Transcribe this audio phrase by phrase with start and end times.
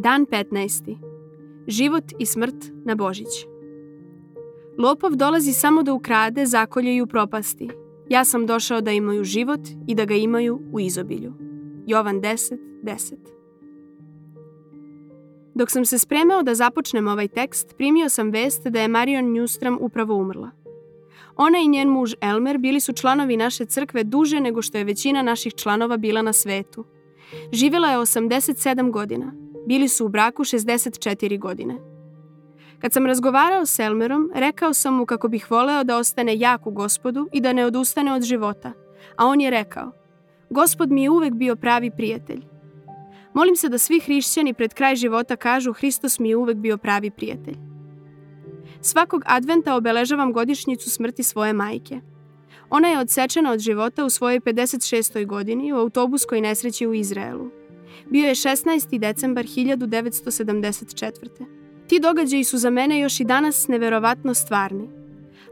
[0.00, 0.96] Dan 15.
[1.66, 3.46] Život i smrt na Božić.
[4.78, 7.68] Lopov dolazi samo da ukrade, zakolje i upropasti.
[8.08, 11.32] Ja sam došao da imaju život i da ga imaju u izobilju.
[11.86, 13.14] Jovan 10, 10.
[15.54, 19.78] Dok sam se spremao da započnem ovaj tekst, primio sam vest da je Marion Njustram
[19.80, 20.50] upravo umrla.
[21.36, 25.22] Ona i njen muž Elmer bili su članovi naše crkve duže nego što je većina
[25.22, 26.84] naših članova bila na svetu.
[27.52, 29.47] Živjela je 87 godina.
[29.68, 31.74] Bili su u braku 64 godine.
[32.78, 36.70] Kad sam razgovarao s Elmerom, rekao sam mu kako bih voleo da ostane jak u
[36.70, 38.72] gospodu i da ne odustane od života.
[39.16, 39.92] A on je rekao,
[40.50, 42.40] gospod mi je uvek bio pravi prijatelj.
[43.34, 47.10] Molim se da svi hrišćani pred kraj života kažu Hristos mi je uvek bio pravi
[47.10, 47.56] prijatelj.
[48.80, 52.00] Svakog adventa obeležavam godišnjicu smrti svoje majke.
[52.70, 55.26] Ona je odsečena od života u svojoj 56.
[55.26, 57.57] godini u autobuskoj nesreći u Izraelu.
[58.06, 58.98] Bio je 16.
[58.98, 61.58] decembar 1974.
[61.88, 64.88] Ti događaji su za mene još i danas neverovatno stvarni.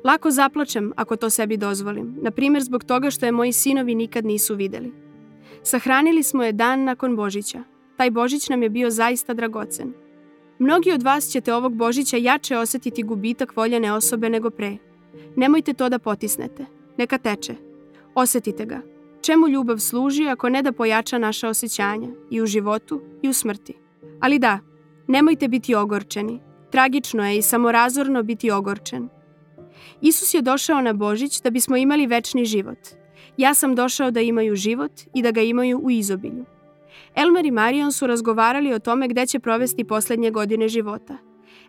[0.05, 4.25] Lako zaplačem ako to sebi dozvolim, na primjer zbog toga što je moji sinovi nikad
[4.25, 4.93] nisu videli.
[5.63, 7.63] Sahranili smo je dan nakon Božića.
[7.97, 9.93] Taj Božić nam je bio zaista dragocen.
[10.59, 14.77] Mnogi od vas ćete ovog Božića jače osetiti gubitak voljene osobe nego pre.
[15.37, 16.67] Nemojte to da potisnete.
[16.99, 17.55] Neka teče.
[18.15, 18.96] Osetite ga.
[19.27, 23.75] Čemu ljubav služi ako ne da pojača naša osjećanja i u životu i u smrti.
[24.21, 24.59] Ali da,
[25.09, 26.41] nemojte biti ogorčeni.
[26.71, 29.09] Tragično je i samorazorno biti ogorčen.
[30.01, 32.79] Isus je došao na Božić da bismo imali večni život.
[33.37, 36.45] Ja sam došao da imaju život i da ga imaju u izobilju.
[37.15, 41.19] Elmer i Marion su razgovarali o tome gde će provesti poslednje godine života.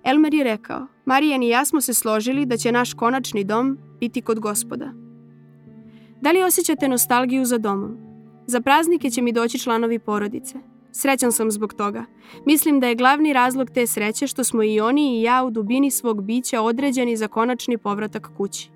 [0.04, 4.22] Elmer je rekao, Marijan i ja smo se složili da će naš konačni dom biti
[4.22, 5.07] kod gospoda.
[6.22, 7.98] Da li osjećate nostalgiju za domom?
[8.48, 10.56] Za praznike će mi doći članovi porodice.
[10.92, 12.06] Srećan sam zbog toga.
[12.46, 15.92] Mislim da je glavni razlog te sreće što smo i oni i ja u dubini
[15.92, 18.70] svog bića određeni za konačni povratak kući.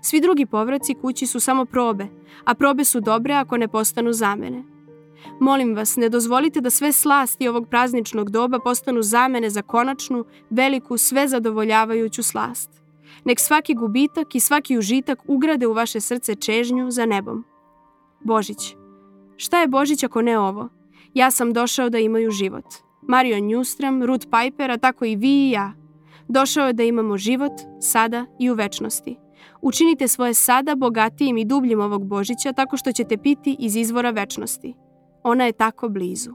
[0.00, 2.06] Svi drugi povraci kući su samo probe,
[2.44, 4.62] a probe su dobre ako ne postanu zamene.
[5.40, 10.96] Molim vas, ne dozvolite da sve slasti ovog prazničnog doba postanu zamene za konačnu, veliku,
[10.96, 12.85] sve zadovoljavajuću slast.
[13.24, 17.44] Nek svaki gubitak i svaki užitak ugrade u vaše srce čežnju za nebom.
[18.20, 18.76] Božić.
[19.36, 20.68] Šta je Božić ako ne ovo?
[21.14, 22.64] Ja sam došao da imaju život.
[23.02, 25.72] Mario Njustram, Ruth Piper, a tako i vi i ja.
[26.28, 29.16] Došao je da imamo život, sada i u večnosti.
[29.62, 34.74] Učinite svoje sada bogatijim i dubljim ovog Božića tako što ćete piti iz izvora večnosti.
[35.22, 36.30] Ona je tako blizu.